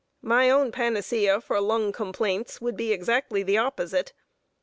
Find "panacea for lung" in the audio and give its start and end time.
0.71-1.91